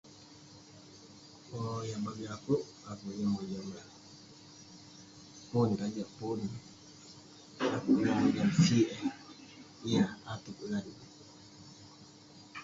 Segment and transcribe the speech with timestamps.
[1.87, 3.87] Yah bagik akouk, akouk mojam lah,
[5.49, 6.39] pon sajak pon.
[9.91, 11.05] yah atek lan ne.